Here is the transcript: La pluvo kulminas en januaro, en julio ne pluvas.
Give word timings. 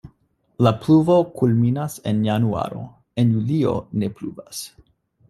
La 0.67 0.69
pluvo 0.85 1.17
kulminas 1.41 1.97
en 2.11 2.23
januaro, 2.29 2.81
en 3.25 3.35
julio 3.37 3.75
ne 4.01 4.11
pluvas. 4.21 4.65